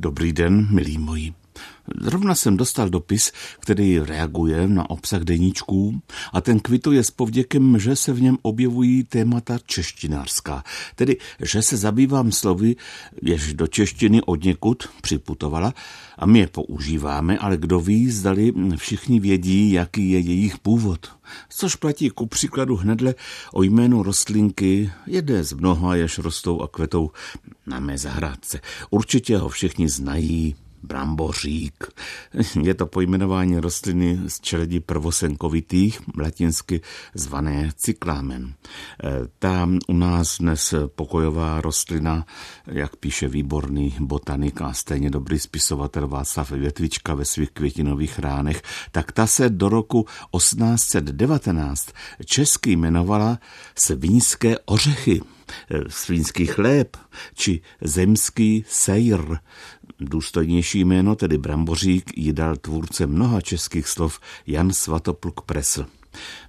[0.00, 1.34] Dobrý den, milí moji.
[2.00, 6.00] Zrovna jsem dostal dopis, který reaguje na obsah deníčků
[6.32, 10.64] a ten kvituje s povděkem, že se v něm objevují témata češtinářská,
[10.94, 12.76] tedy že se zabývám slovy,
[13.22, 15.74] jež do češtiny od někud připutovala
[16.18, 21.18] a my je používáme, ale kdo ví, zdali všichni vědí, jaký je jejich původ.
[21.48, 23.14] Což platí ku příkladu hnedle
[23.52, 27.10] o jménu rostlinky, jedné z mnoha, jež rostou a kvetou
[27.68, 28.60] na mé zahrádce.
[28.90, 31.86] Určitě ho všichni znají, brambořík.
[32.62, 36.80] Je to pojmenování rostliny z čeledí prvosenkovitých, latinsky
[37.14, 38.54] zvané cyklámen.
[39.04, 42.26] E, ta u nás dnes pokojová rostlina,
[42.66, 49.12] jak píše výborný botanik a stejně dobrý spisovatel Václav Větvička ve svých květinových ránech, tak
[49.12, 50.06] ta se do roku
[50.36, 51.92] 1819
[52.24, 53.38] česky jmenovala
[53.74, 55.20] Svinské ořechy.
[55.70, 56.96] Eh, svínský chléb
[57.34, 59.38] či zemský sejr.
[60.00, 65.86] Důstojnější jméno, tedy Brambořík, jí dal tvůrce mnoha českých slov Jan Svatopluk Presl.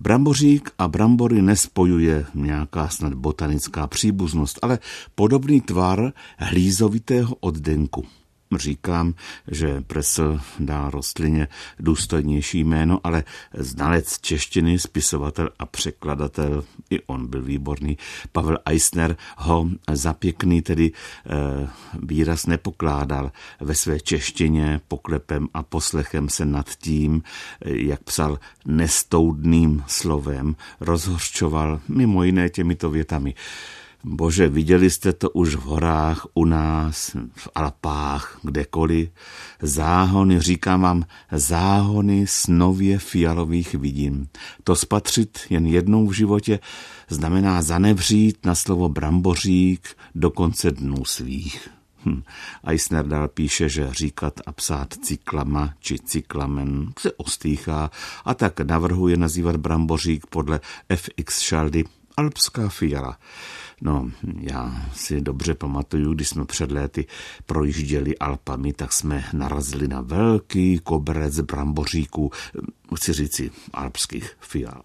[0.00, 4.78] Brambořík a brambory nespojuje nějaká snad botanická příbuznost, ale
[5.14, 8.06] podobný tvar hlízovitého oddenku.
[8.54, 9.14] Říkám,
[9.50, 17.42] že Presl dá rostlině důstojnější jméno, ale znalec češtiny, spisovatel a překladatel, i on byl
[17.42, 17.98] výborný,
[18.32, 20.92] Pavel Eisner ho za pěkný tedy e,
[22.02, 27.22] výraz nepokládal ve své češtině poklepem a poslechem se nad tím,
[27.64, 33.34] jak psal nestoudným slovem, rozhořčoval mimo jiné těmito větami.
[34.04, 39.08] Bože, viděli jste to už v horách, u nás, v Alpách, kdekoliv.
[39.62, 44.28] Záhony, říkám vám, záhony snově fialových vidím.
[44.64, 46.58] To spatřit jen jednou v životě
[47.08, 51.68] znamená zanevřít na slovo brambořík do konce dnů svých.
[52.04, 52.22] Hm.
[52.66, 57.90] Eisner dál píše, že říkat a psát cyklama či cyklamen se ostýchá
[58.24, 60.60] a tak navrhuje nazývat brambořík podle
[60.96, 61.84] FX Šaldy
[62.16, 63.18] alpská fiala.
[63.80, 64.10] No,
[64.40, 67.06] já si dobře pamatuju, když jsme před léty
[67.46, 72.30] projížděli Alpami, tak jsme narazili na velký koberec bramboříků,
[72.96, 74.82] chci říci alpských fial.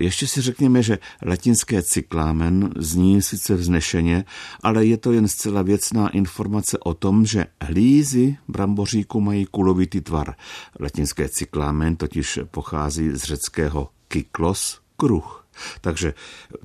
[0.00, 4.24] Ještě si řekněme, že latinské cyklámen zní sice vznešeně,
[4.62, 10.34] ale je to jen zcela věcná informace o tom, že hlízy bramboříku mají kulovitý tvar.
[10.80, 15.47] Latinské cyklámen totiž pochází z řeckého kyklos, kruh.
[15.80, 16.14] Takže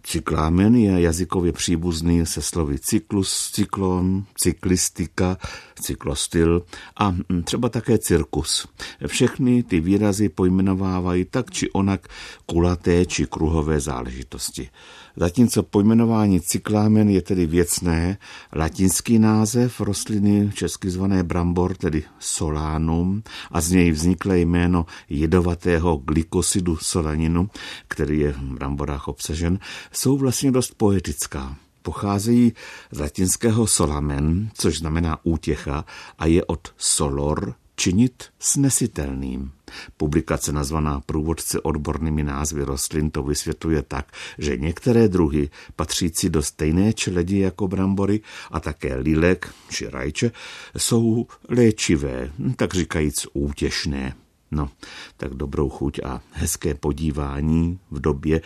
[0.04, 5.38] cyklámen je jazykově příbuzný se slovy cyklus, cyklon, cyklistika,
[5.82, 6.66] cyklostyl
[7.00, 8.68] a třeba také cirkus.
[9.08, 12.08] Všechny ty výrazy pojmenovávají tak či onak
[12.46, 14.70] kulaté či kruhové záležitosti.
[15.16, 18.18] Zatímco pojmenování cyklámen je tedy věcné,
[18.56, 26.78] latinský název rostliny česky zvané brambor, tedy solánum, a z něj vzniklé jméno jedovatého glykosidu
[26.78, 27.50] solaninu,
[27.88, 28.42] který je v
[28.84, 29.60] bramborách obsažen,
[29.92, 32.54] jsou vlastně dost poetická pocházejí
[32.92, 35.86] z latinského solamen, což znamená útěcha,
[36.20, 39.52] a je od solor, činit snesitelným.
[39.98, 46.94] Publikace nazvaná Průvodce odbornými názvy rostlin to vysvětluje tak, že některé druhy patřící do stejné
[46.94, 50.32] čeledi jako brambory a také lilek či rajče
[50.78, 54.23] jsou léčivé, tak říkajíc útěšné.
[54.54, 54.70] No,
[55.18, 58.42] tak dobrou chuť a hezké podívání v době,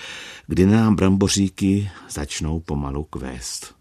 [0.47, 3.77] kdy nám bramboříky začnou pomalu kvést.